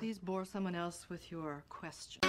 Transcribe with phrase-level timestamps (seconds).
[0.00, 2.20] Please bore someone else with your question.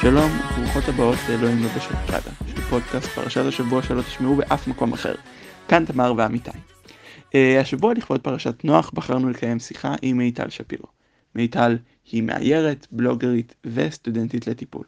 [0.00, 5.14] שלום וברוכות הבאות לאלוהים לא בשוקולדה, של פודקאסט פרשת השבוע שלא תשמעו באף מקום אחר.
[5.68, 6.50] כאן תמר ועמיתי.
[6.50, 10.86] Uh, השבוע לכבוד פרשת נוח בחרנו לקיים שיחה עם מיטל שפירו.
[11.34, 11.78] מיטל
[12.12, 14.84] היא מאיירת, בלוגרית וסטודנטית לטיפול.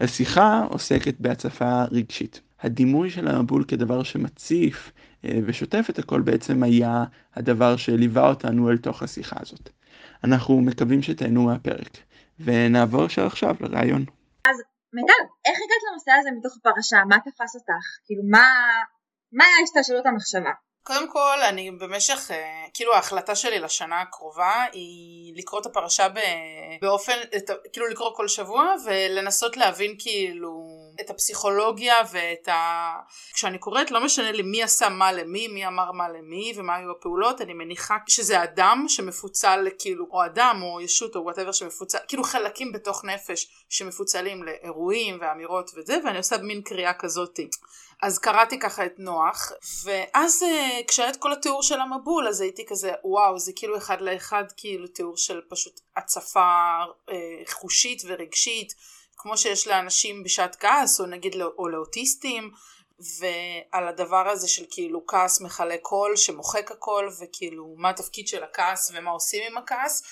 [0.00, 2.40] השיחה עוסקת בהצפה רגשית.
[2.60, 5.13] הדימוי של המבול כדבר שמציף אה,
[5.46, 7.04] ושוטף את הכל בעצם היה
[7.34, 9.70] הדבר שליווה אותנו אל תוך השיחה הזאת.
[10.24, 11.96] אנחנו מקווים שתהנו מהפרק,
[12.40, 14.04] ונעבור ישר עכשיו לרעיון.
[14.44, 14.56] אז
[14.92, 16.96] מיטל, איך הגעת לנושא הזה מתוך הפרשה?
[17.08, 17.84] מה תפס אותך?
[18.06, 18.46] כאילו מה,
[19.32, 20.50] מה היה השתלשלות המחשבה?
[20.86, 26.06] קודם כל אני במשך אה, כאילו ההחלטה שלי לשנה הקרובה היא לקרוא את הפרשה
[26.80, 27.12] באופן
[27.72, 30.66] כאילו לקרוא כל שבוע ולנסות להבין כאילו
[31.00, 32.92] את הפסיכולוגיה ואת ה...
[33.34, 36.90] כשאני קוראת לא משנה לי מי עשה מה למי, מי אמר מה למי ומה היו
[36.90, 42.24] הפעולות, אני מניחה שזה אדם שמפוצל כאילו, או אדם או ישות או וואטאבר שמפוצל, כאילו
[42.24, 47.48] חלקים בתוך נפש שמפוצלים לאירועים ואמירות וזה, ואני עושה מין קריאה כזאתי.
[48.02, 49.52] אז קראתי ככה את נוח,
[49.84, 54.00] ואז אה, כשהיה את כל התיאור של המבול, אז הייתי כזה, וואו, זה כאילו אחד
[54.00, 56.40] לאחד, כאילו תיאור של פשוט הצפה
[57.10, 57.14] אה,
[57.46, 58.74] חושית ורגשית.
[59.16, 62.50] כמו שיש לאנשים בשעת כעס או נגיד או לאוטיסטים
[63.18, 68.92] ועל הדבר הזה של כאילו כעס מכלה קול שמוחק הכל וכאילו מה התפקיד של הכעס
[68.94, 70.02] ומה עושים עם הכעס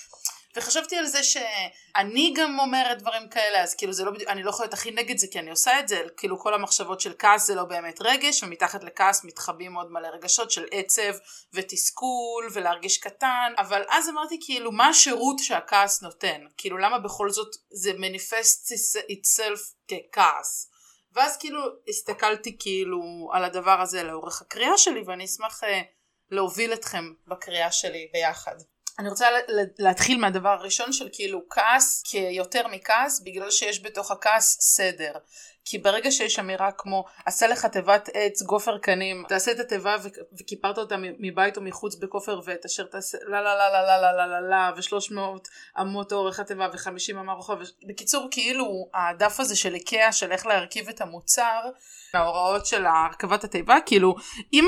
[0.56, 4.50] וחשבתי על זה שאני גם אומרת דברים כאלה אז כאילו זה לא בדיוק אני לא
[4.50, 7.46] יכולה להיות הכי נגד זה כי אני עושה את זה כאילו כל המחשבות של כעס
[7.46, 11.12] זה לא באמת רגש ומתחת לכעס מתחבאים עוד מלא רגשות של עצב
[11.52, 17.56] ותסכול ולהרגיש קטן אבל אז אמרתי כאילו מה השירות שהכעס נותן כאילו למה בכל זאת
[17.70, 18.72] זה מניפסט
[19.12, 20.72] itself ככעס
[21.14, 25.66] ואז כאילו הסתכלתי כאילו על הדבר הזה לאורך הקריאה שלי ואני אשמח uh,
[26.30, 28.56] להוביל אתכם בקריאה שלי ביחד.
[28.98, 29.26] אני רוצה
[29.78, 35.12] להתחיל מהדבר הראשון של כאילו כעס כיותר מכעס בגלל שיש בתוך הכעס סדר.
[35.64, 39.96] כי ברגע שיש אמירה כמו עשה לך תיבת עץ גופר קנים תעשה את התיבה
[40.40, 44.12] וכיפרת אותה מבית או מחוץ בכופר ואת אשר תעשה לה לה לה לה לה לה
[44.12, 45.48] לה לה לה ושלוש מאות
[45.80, 47.58] אמות אורך התיבה וחמישים אמר רוחב
[47.88, 51.60] בקיצור כאילו הדף הזה של איקאה של איך להרכיב את המוצר
[52.14, 54.14] ההוראות של הרכבת התיבה כאילו
[54.52, 54.64] אם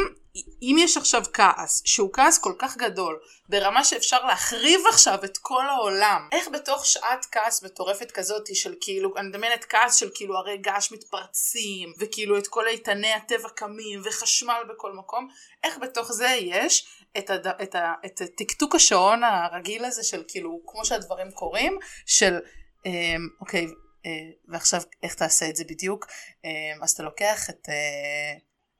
[0.62, 5.66] אם יש עכשיו כעס שהוא כעס כל כך גדול ברמה שאפשר להחריב עכשיו את כל
[5.68, 10.56] העולם איך בתוך שעת כעס מטורפת כזאת של כאילו אני מדמיינת כעס של כאילו הרי
[10.56, 15.28] געש מתפרצים וכאילו את כל איתני הטבע קמים וחשמל בכל מקום
[15.64, 16.86] איך בתוך זה יש
[17.18, 17.46] את, הד...
[17.46, 17.92] את, ה...
[18.06, 22.38] את תקתוק השעון הרגיל הזה של כאילו כמו שהדברים קורים של
[22.86, 23.66] אמ, אוקיי
[24.06, 24.10] אה,
[24.48, 26.06] ועכשיו איך תעשה את זה בדיוק?
[26.44, 28.38] אמ, אז אתה לוקח את אה,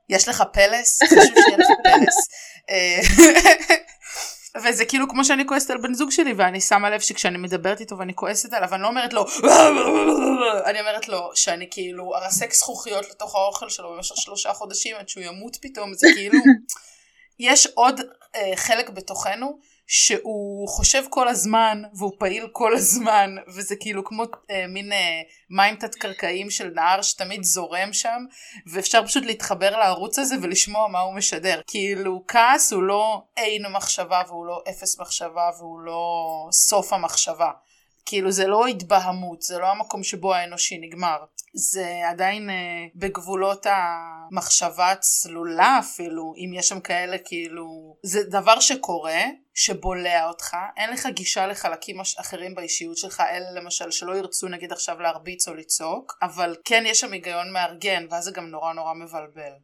[0.09, 0.99] יש לך פלס?
[2.71, 3.01] אה,
[4.65, 7.99] וזה כאילו כמו שאני כועסת על בן זוג שלי ואני שמה לב שכשאני מדברת איתו
[7.99, 9.25] ואני כועסת עליו אני לא אומרת לו
[10.69, 15.25] אני אומרת לו שאני כאילו ארסק זכוכיות לתוך האוכל שלו במשך שלושה חודשים עד שהוא
[15.25, 16.39] ימות פתאום זה כאילו
[17.39, 18.01] יש עוד
[18.35, 24.67] אה, חלק בתוכנו שהוא חושב כל הזמן והוא פעיל כל הזמן וזה כאילו כמו אה,
[24.69, 28.25] מין אה, מים תת קרקעיים של נהר שתמיד זורם שם
[28.67, 31.61] ואפשר פשוט להתחבר לערוץ הזה ולשמוע מה הוא משדר.
[31.67, 36.13] כאילו כעס הוא לא אין מחשבה והוא לא אפס מחשבה והוא לא
[36.53, 37.51] סוף המחשבה
[38.07, 41.25] כאילו זה לא התבהמות, זה לא המקום שבו האנושי נגמר.
[41.55, 42.55] זה עדיין אה,
[42.95, 47.97] בגבולות המחשבה הצלולה אפילו, אם יש שם כאלה כאילו...
[48.03, 49.21] זה דבר שקורה,
[49.55, 55.01] שבולע אותך, אין לך גישה לחלקים אחרים באישיות שלך, אלה למשל שלא ירצו נגיד עכשיו
[55.01, 59.55] להרביץ או לצעוק, אבל כן יש שם היגיון מארגן, ואז זה גם נורא נורא מבלבל.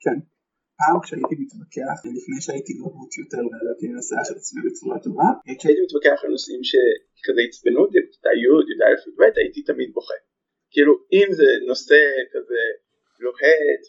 [0.00, 0.18] כן.
[0.80, 5.28] פעם כשהייתי מתווכח, לפני שהייתי מרוץ יותר וידעתי לנסח את עצמי בצורה טובה,
[5.58, 6.60] כשהייתי מתווכח על נושאים
[7.18, 10.18] שכזה עצבנו אותי בכיתה י', י"א, י"ב, הייתי תמיד בוכה.
[10.70, 12.00] כאילו אם זה נושא
[12.32, 12.62] כזה
[13.20, 13.82] לוהט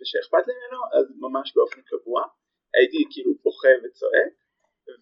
[0.00, 2.22] ושאכפת לי ממנו, אז ממש באופן קבוע
[2.76, 4.34] הייתי כאילו בוכה וצועק,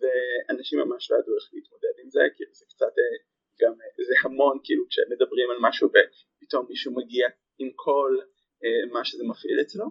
[0.00, 3.16] ואנשים ממש לא ידעו איך להתמודד עם זה, כאילו זה קצת אה,
[3.60, 7.28] גם, אה, זה המון כאילו כשמדברים על משהו ופתאום מישהו מגיע
[7.58, 8.18] עם כל
[8.64, 9.86] אה, מה שזה מפעיל אצלו.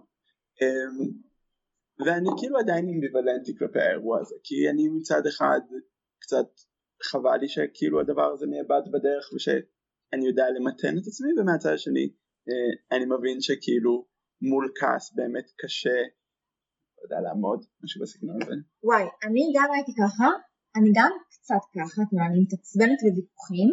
[0.62, 1.30] אמ,
[2.06, 5.60] ואני כאילו עדיין אמביוולנטי כלפי האירוע הזה כי אני מצד אחד
[6.18, 6.46] קצת
[7.02, 12.06] חבל לי שכאילו הדבר הזה נאבד בדרך ושאני יודע למתן את עצמי ומהצד השני
[12.48, 14.06] אה, אני מבין שכאילו
[14.42, 15.98] מול כעס באמת קשה
[16.96, 20.28] לא יודע לעמוד משהו בסגנון הזה וואי אני גם הייתי ככה
[20.76, 23.68] אני גם קצת ככה כלומר אני מתעצבנת בוויכוחים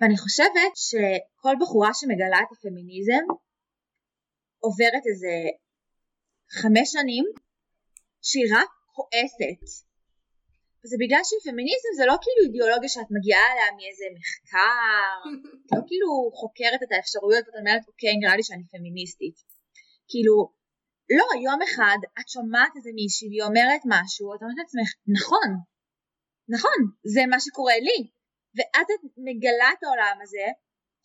[0.00, 3.24] ואני חושבת שכל בחורה שמגלה את הפמיניזם
[4.58, 5.34] עוברת איזה
[6.50, 7.24] חמש שנים
[8.22, 9.87] שהיא רק כועסת.
[10.80, 15.12] וזה בגלל שפמיניזם זה לא כאילו אידיאולוגיה שאת מגיעה אליה מאיזה מחקר,
[15.64, 16.10] את לא כאילו
[16.40, 19.36] חוקרת את האפשרויות ואת אומרת אוקיי נראה לי שאני פמיניסטית.
[20.10, 20.34] כאילו
[21.18, 25.50] לא יום אחד את שומעת איזה מישהי והיא אומרת משהו את אומרת לעצמך נכון
[26.54, 26.78] נכון
[27.14, 28.00] זה מה שקורה לי
[28.56, 30.46] ואז את מגלה את העולם הזה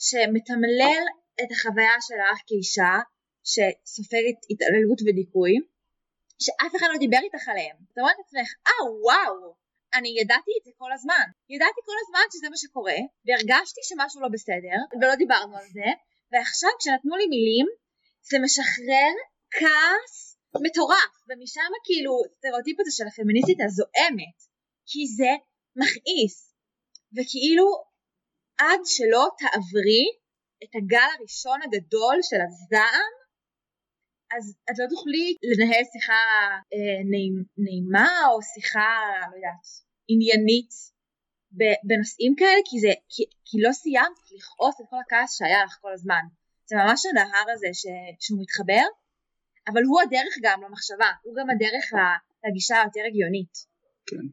[0.08, 1.04] שמתמלל
[1.42, 2.94] את החוויה שלך כאישה
[3.52, 5.54] שסופגת התעללות ודיכוי
[6.44, 7.76] שאף אחד לא דיבר איתך עליהם.
[7.94, 9.56] את אומרת לעצמך, אה וואו,
[9.98, 11.25] אני ידעתי את זה כל הזמן.
[11.50, 15.90] ידעתי כל הזמן שזה מה שקורה, והרגשתי שמשהו לא בסדר, ולא דיברנו על זה,
[16.31, 17.68] ועכשיו כשנתנו לי מילים,
[18.30, 19.13] זה משחרר
[19.57, 20.16] כעס
[20.66, 24.38] מטורף, ומשם כאילו הסטריאוטיפ הזה של הפמיניסטית הזועמת,
[24.90, 25.31] כי זה
[25.81, 26.38] מכעיס,
[27.16, 27.68] וכאילו
[28.57, 30.06] עד שלא תעברי
[30.63, 33.13] את הגל הראשון הגדול של הזעם,
[34.38, 36.24] אז את לא תוכלי לנהל שיחה
[36.74, 37.00] אה,
[37.57, 38.91] נעימה או שיחה,
[39.31, 39.65] לא יודעת,
[40.07, 40.71] עניינית
[41.88, 45.94] בנושאים כאלה, כי, זה, כי, כי לא סיימת לכעוס את כל הכעס שהיה לך כל
[45.94, 46.24] הזמן.
[46.69, 47.83] זה ממש הנהר הזה ש,
[48.24, 48.85] שהוא מתחבר,
[49.69, 51.85] אבל הוא הדרך גם למחשבה, הוא גם הדרך
[52.45, 53.53] לגישה היותר הגיונית.
[54.09, 54.25] כן,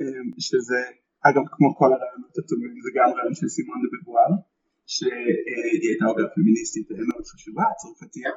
[0.00, 0.80] אמ, שזה
[1.28, 4.30] אגב כמו כל הרעיונות הטובים זה גם רעיון של סימון דה בבואר
[4.94, 8.34] שהיא הייתה אוגר פמיניסטית מאוד חשובה, צרפתייה,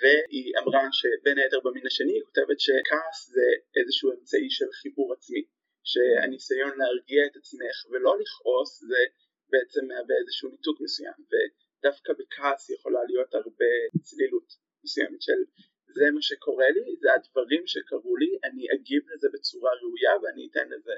[0.00, 3.48] והיא אמרה שבין היתר במין השני היא כותבת שכעס זה
[3.78, 5.42] איזשהו אמצעי של חיבור עצמי,
[5.90, 9.02] שהניסיון להרגיע את עצמך ולא לכעוס זה
[9.52, 13.72] בעצם מהווה איזשהו ניתוק מסוים, ודווקא בכעס יכולה להיות הרבה
[14.06, 14.48] צלילות
[14.84, 15.40] מסוימת של
[15.96, 20.66] זה מה שקורה לי, זה הדברים שקרו לי, אני אגיב לזה בצורה ראויה ואני אתן
[20.74, 20.94] לזה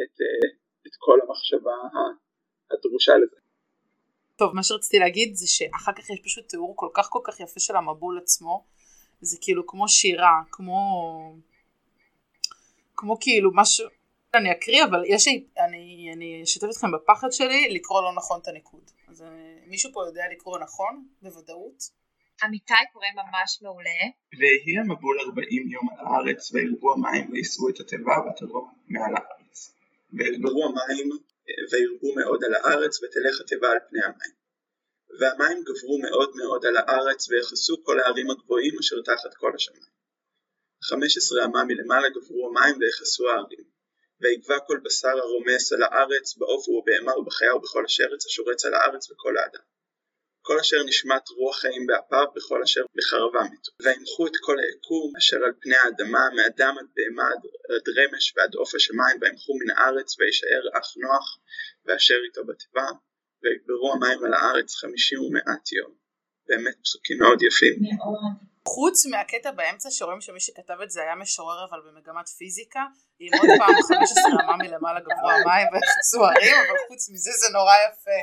[0.00, 0.48] את, אה,
[0.86, 1.76] את כל המחשבה
[2.70, 3.43] הדרושה לזה.
[4.36, 7.60] טוב, מה שרציתי להגיד זה שאחר כך יש פשוט תיאור כל כך כל כך יפה
[7.60, 8.64] של המבול עצמו.
[9.20, 10.78] זה כאילו כמו שירה, כמו...
[12.96, 13.88] כמו כאילו משהו...
[14.34, 15.44] אני אקריא, אבל יש לי...
[15.58, 18.90] אני, אני אשתף אתכם בפחד שלי לקרוא לא נכון את הניקוד.
[19.08, 19.28] אז אה,
[19.66, 21.90] מישהו פה יודע לקרוא נכון, בוודאות?
[22.44, 24.00] אמיתי קורא ממש מעולה.
[24.38, 29.74] ויהי המבול ארבעים יום על הארץ, וירבו המים ויישאו את התיבה ותרום מעל הארץ.
[30.12, 31.10] ויגברו המים
[31.70, 34.34] וירבו מאוד על הארץ ותלך התיבה על פני המים.
[35.18, 39.94] והמים גברו מאוד מאוד על הארץ ויחסו כל הערים הגבוהים אשר תחת כל השמיים.
[40.84, 43.64] חמש עשרה אמה מלמעלה גברו המים ויחסו הערים.
[44.20, 49.36] ויגבה כל בשר הרומס על הארץ בעוף ובבהמה ובחיה ובכל השרץ השורץ על הארץ וכל
[49.36, 49.64] האדם.
[50.46, 53.70] כל אשר נשמת רוח חיים באפיו בכל אשר בחרבה מתו.
[53.82, 57.28] וימחו את כל היקום אשר על פני האדמה מאדם עד בהמה
[57.70, 61.38] עד רמש ועד עוף השמיים וימחו מן הארץ וישאר אך נוח
[61.84, 62.88] ואשר איתו בתיבה
[63.42, 65.92] ויגברו המים על הארץ חמישים ומעט יום.
[66.48, 67.74] באמת פסוקים מאוד יפים.
[68.68, 72.84] חוץ מהקטע באמצע שרואים שמי שכתב את זה היה משורר אבל במגמת פיזיקה
[73.18, 77.72] עם עוד פעם 15 רמה מלמעלה גברו המים ויחצו הרים אבל חוץ מזה זה נורא
[77.88, 78.20] יפה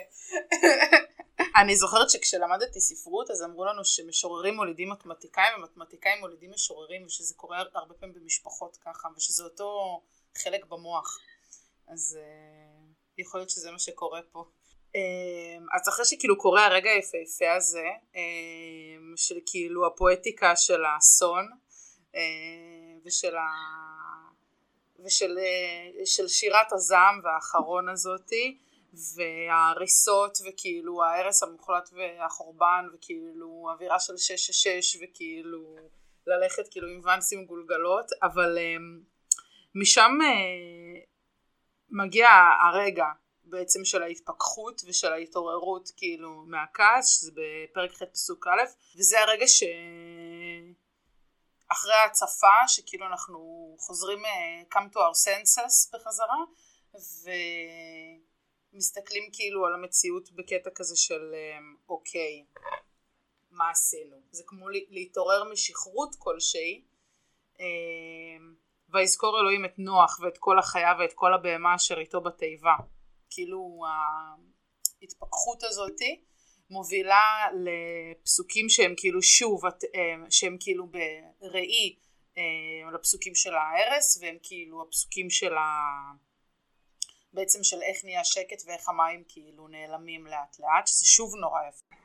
[1.61, 7.63] אני זוכרת שכשלמדתי ספרות אז אמרו לנו שמשוררים מולידים מתמטיקאים ומתמטיקאים מולידים משוררים ושזה קורה
[7.73, 10.01] הרבה פעמים במשפחות ככה ושזה אותו
[10.37, 11.19] חלק במוח
[11.87, 14.45] אז uh, יכול להיות שזה מה שקורה פה.
[14.97, 18.17] Um, אז אחרי שכאילו קורה הרגע היפהפה הזה um,
[19.15, 21.49] של כאילו הפואטיקה של האסון
[22.13, 22.17] um,
[23.05, 23.47] ושל, ה...
[25.05, 28.57] ושל uh, של שירת הזעם והאחרון הזאתי
[29.15, 35.75] וההריסות וכאילו ההרס המוחלט והחורבן וכאילו אווירה של 666 וכאילו
[36.27, 38.57] ללכת כאילו עם ואנסים גולגלות אבל
[39.75, 41.05] משם uh,
[41.89, 42.29] מגיע
[42.61, 43.05] הרגע
[43.51, 48.61] בעצם של ההתפכחות ושל ההתעוררות כאילו מהכעס שזה בפרק ח' פסוק א'
[48.97, 49.63] וזה הרגע ש...
[51.71, 53.39] אחרי ההצפה שכאילו אנחנו
[53.79, 56.43] חוזרים uh, come to our senses בחזרה
[56.95, 57.29] ו...
[58.73, 62.45] מסתכלים כאילו על המציאות בקטע כזה של אמ, אוקיי,
[63.51, 64.17] מה עשינו?
[64.31, 66.83] זה כמו להתעורר משכרות כלשהי
[67.59, 68.55] אמ,
[68.89, 72.75] ויזכור אלוהים את נוח ואת כל החיה ואת כל הבהמה אשר איתו בתיבה.
[73.31, 73.83] כאילו
[75.01, 76.21] ההתפכחות הזאתי
[76.69, 80.87] מובילה לפסוקים שהם כאילו שוב, אמ, שהם כאילו
[81.41, 81.95] בראי
[82.93, 85.61] לפסוקים של ההרס והם כאילו הפסוקים של ה...
[87.33, 91.95] בעצם של איך נהיה שקט ואיך המים כאילו נעלמים לאט לאט, שזה שוב נורא יפה.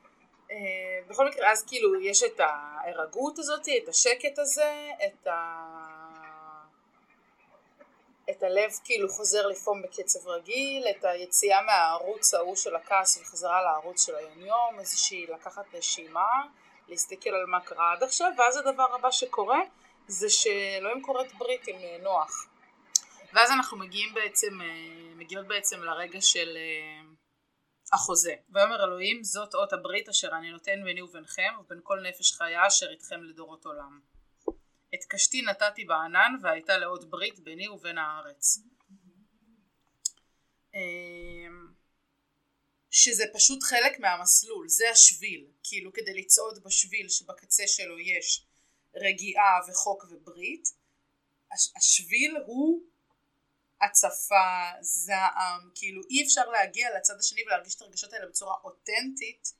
[0.48, 6.05] Uh, בכל מקרה אז כאילו יש את ההירגעות הזאת, את השקט הזה, את, ה...
[8.30, 14.06] את הלב כאילו חוזר לפעום בקצב רגיל, את היציאה מהערוץ ההוא של הכעס וחזרה לערוץ
[14.06, 16.42] של היום-יום, איזושהי לקחת נשימה,
[16.88, 19.60] להסתכל על מה קרה עד עכשיו, ואז הדבר הבא שקורה
[20.08, 22.46] זה שלא עם כורת ברית עם אה, נוח.
[23.32, 24.66] ואז אנחנו מגיעים בעצם, אה,
[25.16, 27.10] מגיעות בעצם לרגע של אה,
[27.92, 28.34] החוזה.
[28.50, 32.90] ויאמר אלוהים זאת אות הברית אשר אני נותן ביני וביניכם ובין כל נפש חיה אשר
[32.90, 34.00] איתכם לדורות עולם.
[34.96, 38.58] את קשתי נתתי בענן והייתה לאות ברית ביני ובין הארץ.
[42.90, 48.46] שזה פשוט חלק מהמסלול, זה השביל, כאילו כדי לצעוד בשביל שבקצה שלו יש
[48.94, 50.68] רגיעה וחוק וברית,
[51.76, 52.82] השביל הוא
[53.80, 59.52] הצפה, זעם, כאילו אי אפשר להגיע לצד השני ולהרגיש את הרגשות האלה בצורה אותנטית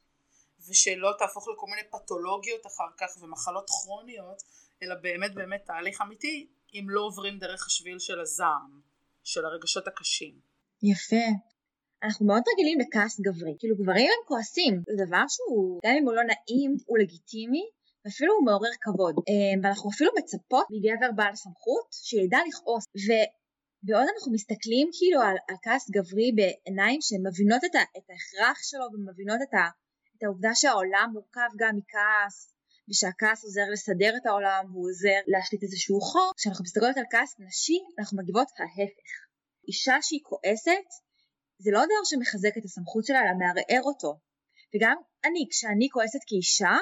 [0.69, 4.43] ושלא תהפוך לכל מיני פתולוגיות אחר כך ומחלות כרוניות,
[4.83, 8.81] אלא באמת באמת תהליך אמיתי אם לא עוברים דרך השביל של הזעם,
[9.25, 10.35] של הרגשות הקשים.
[10.83, 11.27] יפה.
[12.03, 16.15] אנחנו מאוד רגילים לכעס גברי, כאילו גברים הם כועסים, זה דבר שהוא, גם אם הוא
[16.15, 17.65] לא נעים, הוא לגיטימי,
[18.05, 19.15] ואפילו הוא מעורר כבוד.
[19.29, 22.85] אה, ואנחנו אפילו מצפות מגבר בעל סמכות שידע לכעוס.
[23.05, 28.87] ובעוד אנחנו מסתכלים כאילו על, על כעס גברי בעיניים שמבינות את, ה, את ההכרח שלו
[28.93, 29.65] ומבינות את, ה,
[30.17, 32.56] את העובדה שהעולם מורכב גם מכעס,
[32.89, 37.79] ושהכעס עוזר לסדר את העולם והוא עוזר להשליט איזשהו חוק, כשאנחנו מסתכלות על כעס נשי
[37.99, 39.15] אנחנו מגיבות ההפך.
[39.69, 40.89] אישה שהיא כועסת
[41.65, 44.13] זה לא דבר שמחזק את הסמכות שלה אלא מערער אותו.
[44.73, 46.75] וגם אני, כשאני כועסת כאישה,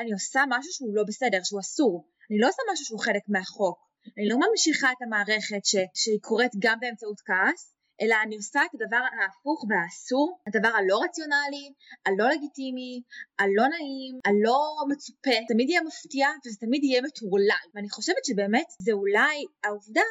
[0.00, 1.94] אני עושה משהו שהוא לא בסדר, שהוא אסור.
[2.30, 3.78] אני לא עושה משהו שהוא חלק מהחוק.
[4.16, 8.74] אני לא ממשיכה את המערכת ש, שהיא קורית גם באמצעות כעס, אלא אני עושה את
[8.74, 11.66] הדבר ההפוך והאסור, הדבר הלא רציונלי,
[12.06, 13.02] הלא לגיטימי,
[13.38, 17.66] הלא נעים, הלא מצופה, תמיד יהיה מפתיע וזה תמיד יהיה מטורלל.
[17.74, 20.08] ואני חושבת שבאמת זה אולי העובדה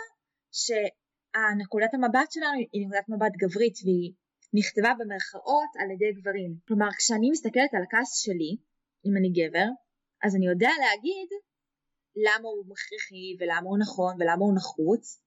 [0.52, 4.14] שהנקודת המבט שלנו היא נקודת מבט גברית והיא
[4.54, 6.52] נכתבה במרכאות על ידי גברים.
[6.68, 8.52] כלומר כשאני מסתכלת על הכעס שלי,
[9.06, 9.70] אם אני גבר,
[10.24, 11.30] אז אני יודע להגיד
[12.16, 15.22] למה הוא מכריחי ולמה הוא נכון ולמה הוא נחוץ,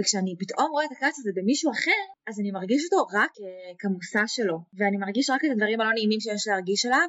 [0.00, 4.22] וכשאני פתאום רואה את הכעס הזה במישהו אחר, אז אני מרגיש אותו רק אה, כמושא
[4.26, 7.08] שלו, ואני מרגיש רק את הדברים הלא נעימים שיש להרגיש עליו,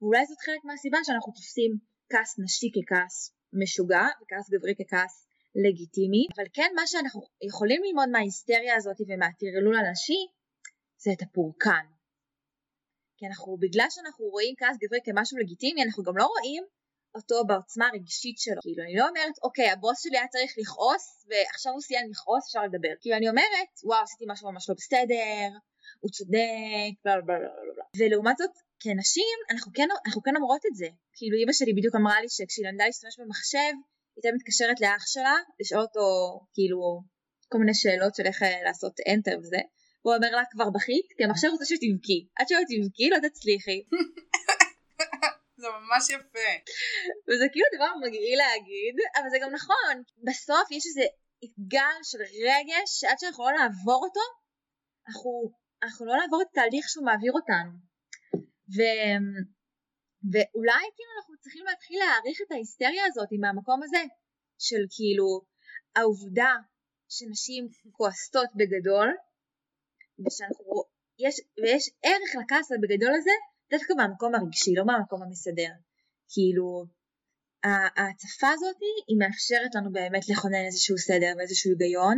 [0.00, 1.72] ואולי זאת חלק מהסיבה שאנחנו תופסים
[2.10, 3.14] כעס נשי ככעס
[3.60, 5.14] משוגע, וכעס גברי ככעס
[5.64, 10.20] לגיטימי, אבל כן מה שאנחנו יכולים ללמוד מההיסטריה הזאת ומהטרלול הנשי,
[11.02, 11.86] זה את הפורקן.
[13.16, 16.62] כי אנחנו, בגלל שאנחנו רואים כעס גברי כמשהו לגיטימי, אנחנו גם לא רואים
[17.14, 18.60] אותו בעוצמה הרגשית שלו.
[18.62, 22.62] כאילו, אני לא אומרת, אוקיי, הבוס שלי היה צריך לכעוס, ועכשיו הוא סיים לכעוס, אפשר
[22.68, 22.92] לדבר.
[23.00, 25.48] כאילו, אני אומרת, וואו, עשיתי משהו ממש לא בסדר,
[26.00, 27.84] הוא צודק, בלה בלה בלה בלה.
[27.98, 30.88] ולעומת זאת, כנשים, אנחנו כן, אנחנו כן אומרות את זה.
[31.16, 33.72] כאילו, אימא שלי בדיוק אמרה לי שכשהיא למדה להשתמש במחשב,
[34.14, 36.06] היא הייתה מתקשרת לאח שלה, לשאול אותו,
[36.54, 37.02] כאילו,
[37.50, 39.62] כל מיני שאלות של איך אה, לעשות enter וזה.
[40.02, 41.06] הוא אומר לה כבר בכית?
[41.16, 42.26] כי המחשב רוצה שתבכי.
[42.36, 43.82] עד שלא תבכי לא תצליחי.
[45.62, 46.50] זה ממש יפה.
[47.26, 49.94] וזה כאילו דבר מגעיל להגיד, אבל זה גם נכון.
[50.26, 51.06] בסוף יש איזה
[51.74, 54.24] גל של רגש שעד שאנחנו לא נעבור אותו,
[55.08, 55.30] אנחנו,
[55.82, 57.72] אנחנו לא נעבור את התהליך שהוא מעביר אותנו.
[58.74, 58.78] ו...
[60.32, 64.02] ואולי כאילו אנחנו צריכים להתחיל להעריך את ההיסטריה הזאת מהמקום הזה
[64.66, 65.28] של כאילו
[65.96, 66.52] העובדה
[67.08, 67.62] שנשים
[67.96, 69.08] כועסות בגדול
[70.22, 70.72] ושאנחנו,
[71.24, 73.36] יש, ויש ערך לכעס בגדול הזה
[73.74, 75.72] דווקא מהמקום הרגשי, לא מהמקום המסדר.
[76.32, 76.84] כאילו,
[77.96, 78.76] ההצפה הזאת
[79.08, 82.16] היא מאפשרת לנו באמת לכונן איזשהו סדר ואיזשהו היגיון,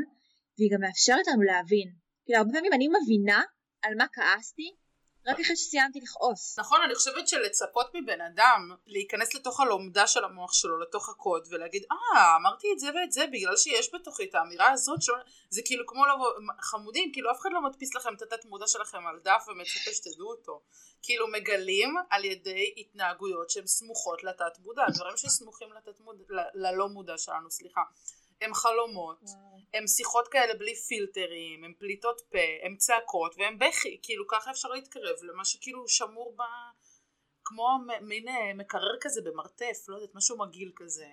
[0.58, 1.88] והיא גם מאפשרת לנו להבין.
[2.24, 3.42] כאילו, הרבה פעמים אני מבינה
[3.82, 4.68] על מה כעסתי,
[5.26, 6.58] רק אחרי שסיימתי לכעוס.
[6.58, 11.84] נכון, אני חושבת שלצפות מבן אדם להיכנס לתוך הלומדה של המוח שלו, לתוך הקוד, ולהגיד,
[11.92, 15.16] אה, אמרתי את זה ואת זה בגלל שיש בתוכי את האמירה הזאת, שלא...
[15.50, 16.28] זה כאילו כמו לבוא,
[16.60, 20.30] חמודים, כאילו אף אחד לא מדפיס לכם את התת מודע שלכם על דף ומצפה שתדעו
[20.30, 20.60] אותו.
[21.02, 27.18] כאילו מגלים על ידי התנהגויות שהן סמוכות לתת מודע, דברים שסמוכים לתת מודע, ללא מודע
[27.18, 27.80] שלנו, סליחה.
[28.40, 29.20] הם חלומות.
[29.74, 34.68] הם שיחות כאלה בלי פילטרים, הם פליטות פה, הם צעקות והם בכי, כאילו ככה אפשר
[34.68, 36.42] להתקרב למה שכאילו שמור ב...
[37.44, 37.68] כמו
[38.00, 41.06] מין אה, מקרר כזה במרתף, לא יודעת, משהו מגעיל כזה.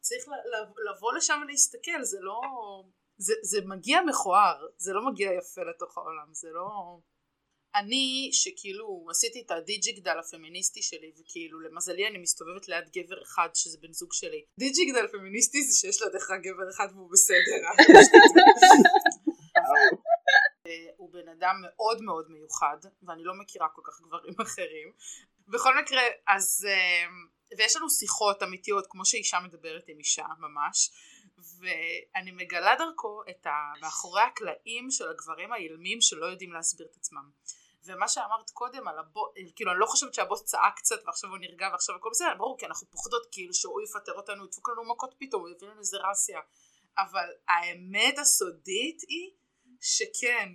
[0.00, 0.24] צריך
[0.90, 2.40] לבוא לשם ולהסתכל, זה לא...
[3.18, 6.98] זה, זה מגיע מכוער, זה לא מגיע יפה לתוך העולם, זה לא...
[7.74, 13.78] אני שכאילו עשיתי את הדיג'יגדל הפמיניסטי שלי וכאילו למזלי אני מסתובבת ליד גבר אחד שזה
[13.80, 14.44] בן זוג שלי.
[14.58, 17.68] דיג'יגדל פמיניסטי זה שיש לידך גבר אחד והוא בסדר
[20.96, 24.92] הוא בן אדם מאוד מאוד מיוחד ואני לא מכירה כל כך גברים אחרים.
[25.48, 27.06] בכל מקרה אז אה,
[27.58, 30.90] ויש לנו שיחות אמיתיות כמו שאישה מדברת עם אישה ממש
[31.58, 37.30] ואני מגלה דרכו את המאחורי הקלעים של הגברים האילמים שלא יודעים להסביר את עצמם
[37.84, 41.68] ומה שאמרת קודם על הבוס, כאילו אני לא חושבת שהבוס צעק קצת ועכשיו הוא נרגע
[41.72, 45.42] ועכשיו הכל בסדר, ברור כי אנחנו פוחדות כאילו שהוא יפטר אותנו, ידפוק לנו מכות פתאום,
[45.42, 46.40] הוא יביא לנו איזה רסיה,
[46.98, 49.30] אבל האמת הסודית היא
[49.80, 50.48] שכן,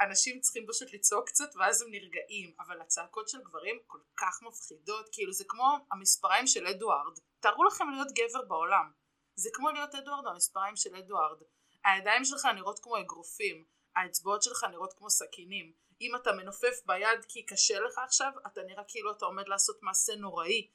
[0.00, 5.08] אנשים צריכים פשוט לצעוק קצת ואז הם נרגעים, אבל הצעקות של גברים כל כך מפחידות,
[5.12, 8.92] כאילו זה כמו המספריים של אדוארד, תארו לכם להיות גבר בעולם,
[9.36, 11.42] זה כמו להיות אדוארד המספריים של אדוארד,
[11.84, 13.64] הידיים שלך נראות כמו אגרופים,
[13.96, 18.82] האצבעות שלך נראות כמו סכינים, אם אתה מנופף ביד כי קשה לך עכשיו, אתה נראה
[18.88, 20.68] כאילו אתה עומד לעשות מעשה נוראי.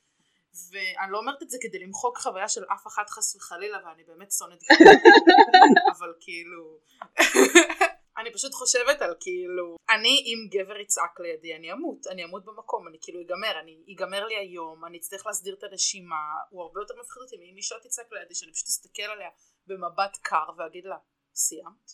[0.72, 4.32] ואני לא אומרת את זה כדי למחוק חוויה של אף אחת חס וחלילה, ואני באמת
[4.32, 4.60] שונאת
[5.98, 6.80] אבל כאילו...
[8.18, 12.88] אני פשוט חושבת על כאילו, אני אם גבר יצעק לידי אני אמות, אני אמות במקום,
[12.88, 16.16] אני כאילו אגמר, אני אגמר לי היום, אני אצטרך להסדיר את הנשימה,
[16.50, 19.30] הוא הרבה יותר מפחיד אותי מאם אישה תצעק לידי שאני פשוט אסתכל עליה
[19.68, 20.98] במבט קר ואגיד לה,
[21.36, 21.92] סיימת?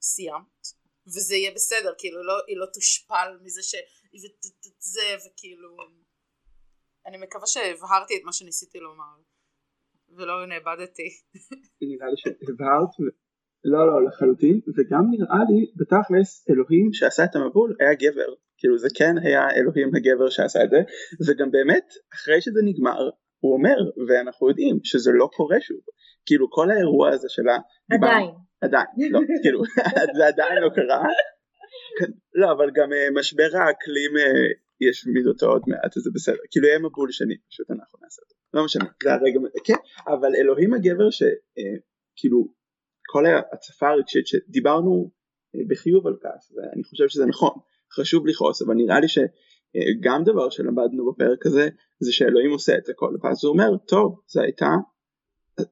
[0.00, 0.85] סיימת?
[1.06, 3.74] וזה יהיה בסדר, כאילו לא, היא לא תושפל מזה ש...
[4.78, 5.76] זה וכאילו...
[7.06, 9.16] אני מקווה שהבהרתי את מה שניסיתי לומר,
[10.16, 11.08] ולא נאבדתי.
[11.90, 12.88] נראה לי שהבהרת,
[13.64, 18.88] לא לא לחלוטין, וגם נראה לי בתכלס אלוהים שעשה את המבול היה גבר, כאילו זה
[18.98, 20.80] כן היה אלוהים הגבר שעשה את זה,
[21.26, 23.10] וגם באמת אחרי שזה נגמר
[23.40, 23.76] הוא אומר,
[24.08, 25.80] ואנחנו יודעים שזה לא קורה שוב,
[26.26, 27.56] כאילו כל האירוע הזה של ה...
[27.94, 28.30] עדיין.
[28.60, 29.62] עדיין, לא, כאילו,
[30.16, 31.02] זה עדיין לא קרה.
[32.34, 36.42] לא, אבל גם uh, משבר האקלים uh, יש מידותו עוד מעט, אז זה בסדר.
[36.50, 38.34] כאילו יהיה מבול שני, פשוט אנחנו נעשה אותו.
[38.54, 42.52] לא משנה, זה הרגע, כן, אבל אלוהים הגבר שכאילו, uh,
[43.08, 45.10] כל ההצפה הרגשית שדיברנו
[45.68, 47.54] בחיוב על כך, ואני חושב שזה נכון,
[47.92, 51.68] חשוב לכעוס, אבל נראה לי שגם דבר שלמדנו בפרק הזה,
[52.00, 54.68] זה שאלוהים עושה את הכל, ואז הוא אומר, טוב, זה הייתה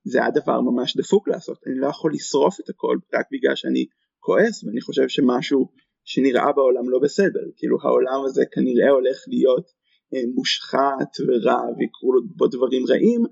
[0.04, 3.86] זה היה דבר ממש דפוק לעשות, אני לא יכול לשרוף את הכל רק בגלל שאני
[4.20, 5.68] כועס ואני חושב שמשהו
[6.04, 9.66] שנראה בעולם לא בסדר, כאילו העולם הזה כנראה הולך להיות
[10.14, 13.22] אה, מושחת ורע ויקרו בו דברים רעים,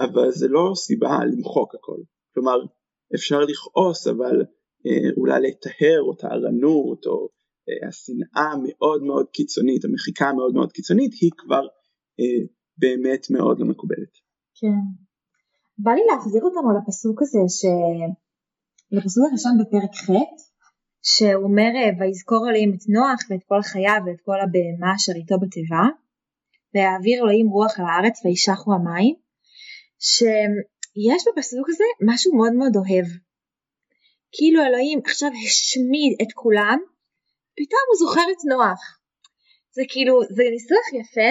[0.00, 2.00] אבל זה לא סיבה למחוק הכל,
[2.34, 2.58] כלומר
[3.14, 4.36] אפשר לכעוס אבל
[4.86, 7.28] אה, אולי לטהר או טהרנות או
[7.68, 11.66] אה, השנאה מאוד מאוד קיצונית, המחיקה מאוד מאוד קיצונית היא כבר
[12.78, 14.12] באמת מאוד לא מקובלת.
[14.60, 15.11] כן.
[15.78, 17.60] בא לי להחזיר אותנו לפסוק הזה, ש...
[18.92, 20.10] לפסוק הראשון בפרק ח',
[21.02, 25.84] שהוא אומר ויזכור אלוהים את נוח ואת כל חייו ואת כל הבהמה אשר איתו בתיבה,
[26.74, 29.14] ויעביר אלוהים רוח על הארץ וישחו המים,
[29.98, 33.06] שיש בפסוק הזה משהו מאוד מאוד אוהב.
[34.36, 36.78] כאילו אלוהים עכשיו השמיד את כולם,
[37.56, 38.82] פתאום הוא זוכר את נוח.
[39.76, 41.30] זה כאילו, זה ניסוח יפה,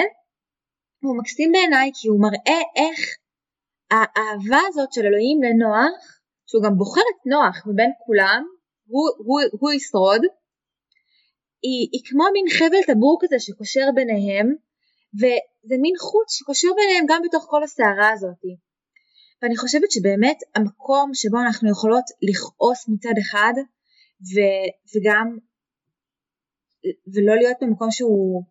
[1.04, 3.00] הוא מקסים בעיניי כי הוא מראה איך
[3.92, 8.44] האהבה הזאת של אלוהים לנוח, שהוא גם בוחר את נוח מבין כולם,
[8.88, 10.22] הוא, הוא, הוא ישרוד,
[11.66, 14.48] היא, היא כמו מין חבל טבור כזה שקושר ביניהם,
[15.20, 18.42] וזה מין חוט שקושר ביניהם גם בתוך כל הסערה הזאת.
[19.42, 23.54] ואני חושבת שבאמת המקום שבו אנחנו יכולות לכעוס מצד אחד,
[24.32, 24.36] ו,
[24.92, 25.38] וגם,
[27.14, 28.44] ולא להיות במקום שהוא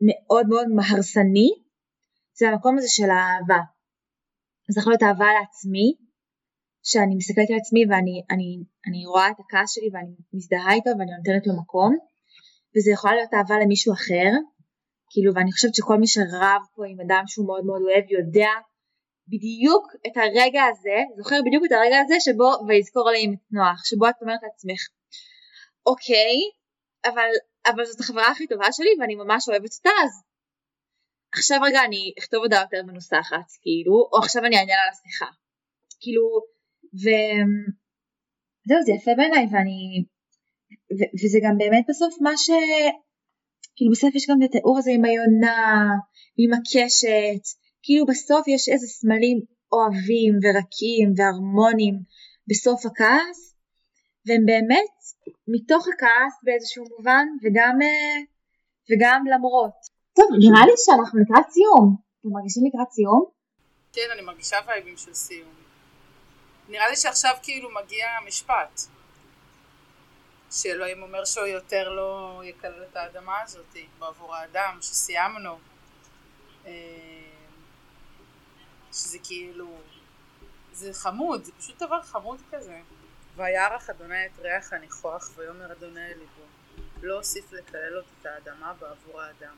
[0.00, 1.50] מאוד מאוד מהרסני,
[2.38, 3.60] זה המקום הזה של האהבה.
[4.72, 5.88] זה יכול להיות אהבה לעצמי,
[6.82, 8.48] שאני מסתכלת על עצמי ואני אני,
[8.88, 11.92] אני רואה את הכעס שלי ואני מזדהה איתו ואני נותנת לו מקום,
[12.72, 14.30] וזה יכול להיות אהבה למישהו אחר,
[15.10, 18.52] כאילו ואני חושבת שכל מי שרב פה עם אדם שהוא מאוד מאוד אוהב יודע
[19.32, 24.08] בדיוק את הרגע הזה, זוכר בדיוק את הרגע הזה שבו ויזכור עליהם את נוח, שבו
[24.08, 24.82] את אומרת לעצמך,
[25.86, 26.36] אוקיי,
[27.04, 27.30] אבל,
[27.70, 30.12] אבל זאת החברה הכי טובה שלי ואני ממש אוהבת אותה, אז
[31.32, 35.26] עכשיו רגע אני אכתוב הודעה יותר מנוסחת, כאילו, או עכשיו אני אענה על השיחה.
[36.00, 36.24] כאילו,
[36.94, 40.04] וזהו, זה יפה בעיניי, ואני,
[40.96, 41.00] ו...
[41.24, 42.50] וזה גם באמת בסוף מה ש...
[43.76, 45.88] כאילו בסוף יש גם את התיאור הזה עם היונה,
[46.38, 47.44] ועם הקשת,
[47.82, 49.40] כאילו בסוף יש איזה סמלים
[49.72, 51.94] אוהבים ורקים והרמונים
[52.48, 53.56] בסוף הכעס,
[54.26, 54.96] והם באמת
[55.48, 58.18] מתוך הכעס באיזשהו מובן, וגם, אה,
[58.90, 59.99] וגם למרות.
[60.16, 61.96] טוב, נראה לי שאנחנו לקראת סיום.
[62.20, 63.24] אתם מרגישים לקראת סיום?
[63.92, 65.54] כן, אני מרגישה וייבים של סיום.
[66.68, 68.80] נראה לי שעכשיו כאילו מגיע המשפט.
[70.50, 75.58] שאלוהים אומר שהוא יותר לא יקלל את האדמה הזאת בעבור האדם, שסיימנו.
[76.66, 76.72] אה,
[78.92, 79.78] שזה כאילו,
[80.72, 82.80] זה חמוד, זה פשוט דבר חמוד כזה.
[83.36, 86.42] וירח אדוני את ריח הניחוח ויאמר אדוני אל ליבו
[87.02, 89.54] לא אוסיף לקלל עוד את האדמה בעבור האדם.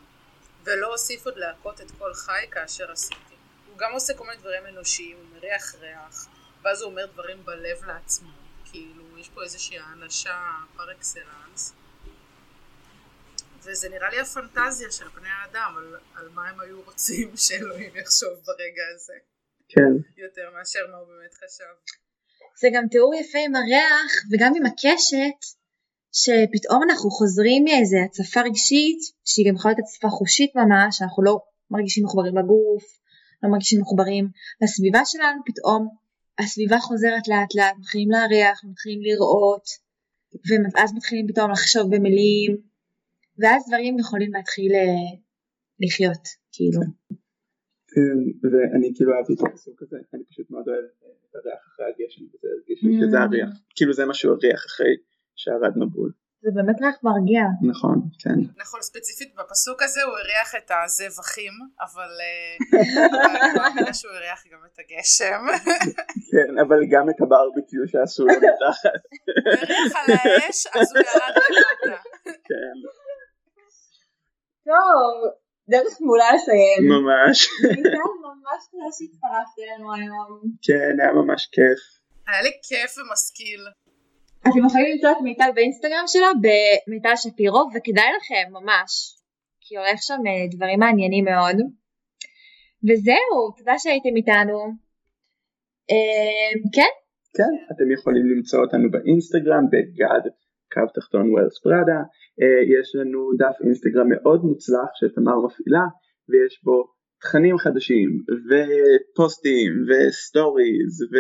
[0.64, 3.35] ולא אוסיף עוד להכות את כל חי כאשר עשיתי.
[3.66, 6.29] הוא גם עושה כל מיני דברים אנושיים, הוא מריח ריח,
[6.62, 8.31] ואז הוא אומר דברים בלב לעצמו,
[8.64, 11.72] כאילו יש פה איזושהי האנשה פר אקסלנס.
[13.62, 18.42] וזה נראה לי הפנטזיה של בני האדם על, על מה הם היו רוצים שאלוהים יחשוב
[18.44, 19.14] ברגע הזה,
[19.68, 21.94] כן, יותר מאשר מה הוא באמת חשב.
[22.61, 25.57] זה גם תיאור יפה עם הריח וגם עם הקשת,
[26.12, 31.40] שפתאום אנחנו חוזרים מאיזה הצפה רגשית, שהיא גם יכולה להיות הצפה חושית ממש, אנחנו לא
[31.70, 32.85] מרגישים מחוברים לגוף,
[33.42, 34.29] לא מרגישים מחוברים
[34.62, 35.88] לסביבה שלנו, פתאום
[36.38, 39.64] הסביבה חוזרת לאט לאט, מתחילים להריח, מתחילים לראות,
[40.75, 42.57] ואז מתחילים פתאום לחשוב במילים,
[43.38, 45.18] ואז דברים יכולים להתחיל אה,
[45.81, 46.81] לחיות, כאילו.
[47.92, 50.85] כן, ואני כאילו אהבתי את הפסוק הזה, אני פשוט מאוד אוהב
[51.31, 53.20] את הריח אחרי הגשם, וזה הרגיש לי שזה Mm.
[53.20, 54.96] הריח, כאילו זה מה שהוא הריח אחרי
[55.37, 56.12] שערד מבול,
[56.45, 57.42] זה באמת ריח מרגיע.
[57.71, 62.11] נכון, כן, נכון, ספציפית בפסוק הזה הוא הריח את הזבחים, אבל
[63.42, 65.42] אני מאמינה שהוא הריח גם את הגשם.
[66.31, 69.03] כן, אבל גם את הברביקיו שעשו לו מתחת,
[69.45, 72.03] הוא הריח על האש, אז הוא ירד למטה.
[72.49, 72.77] כן,
[74.64, 75.16] טוב,
[75.68, 76.83] דרך מעולה לסיים.
[76.95, 80.40] ממש, מיטל, ממש תודה שהצטרפת אלינו היום.
[80.62, 81.81] כן, היה ממש כיף,
[82.29, 83.62] היה לי כיף ומשכיל.
[84.48, 88.90] אתם יכולים למצוא את מיטל באינסטגרם שלה במיטל שפירו וכדאי לכם ממש.
[89.61, 91.57] כי הולך שם אה, דברים מעניינים מאוד.
[92.87, 94.59] וזהו תודה שהייתם איתנו.
[95.90, 96.92] אה, כן?
[97.37, 100.24] כן, אתם יכולים למצוא אותנו באינסטגרם בגד
[100.72, 102.00] קו תחתון ווילס פראדה,
[102.40, 105.85] אה, יש לנו דף אינסטגרם מאוד מוצלח שתמר מפעילה
[106.28, 106.76] ויש בו
[107.22, 108.08] תכנים חדשים
[108.48, 111.14] ופוסטים ו stories ו...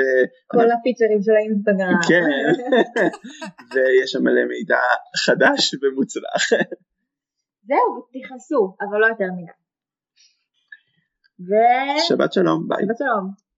[0.46, 2.24] כל הפיצ'רים של האינסטגרם כן,
[3.72, 4.82] ויש שם מלא מידע
[5.26, 6.42] חדש ומוצלח.
[7.68, 9.52] זהו תכעסו אבל לא יותר מדי
[11.48, 11.52] ו...
[12.08, 12.84] שבת שלום, ביי.
[12.84, 13.51] שבת שלום